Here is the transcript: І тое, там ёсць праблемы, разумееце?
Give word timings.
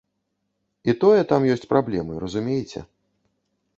І 0.93 0.95
тое, 1.03 1.19
там 1.31 1.45
ёсць 1.57 1.67
праблемы, 1.73 2.13
разумееце? 2.25 2.79